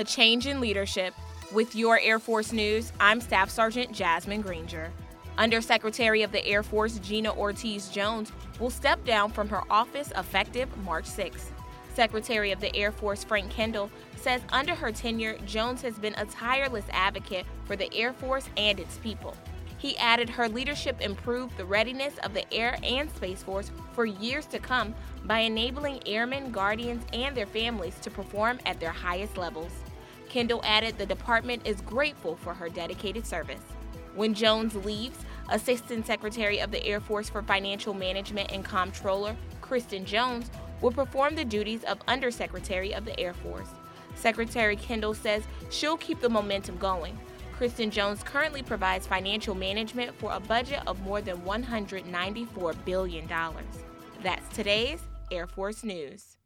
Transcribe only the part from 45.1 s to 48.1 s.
says she'll keep the momentum going. Kristyn